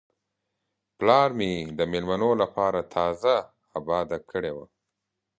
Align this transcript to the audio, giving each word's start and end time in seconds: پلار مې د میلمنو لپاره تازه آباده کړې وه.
پلار 0.97 1.29
مې 1.39 1.51
د 1.77 1.79
میلمنو 1.91 2.31
لپاره 2.41 2.79
تازه 2.95 3.35
آباده 3.79 4.17
کړې 4.31 4.51
وه. 4.55 4.65